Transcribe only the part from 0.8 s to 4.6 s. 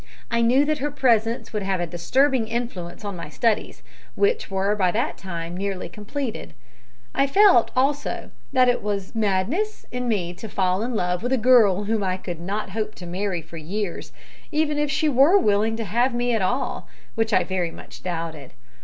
presence would have a disturbing influence on my studies, which